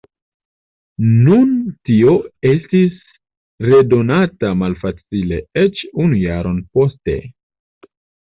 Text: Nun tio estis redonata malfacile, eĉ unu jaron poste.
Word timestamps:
Nun 1.25 1.51
tio 1.89 2.13
estis 2.51 2.95
redonata 3.67 4.51
malfacile, 4.63 5.39
eĉ 5.65 5.83
unu 6.05 6.21
jaron 6.23 6.57
poste. 6.79 7.19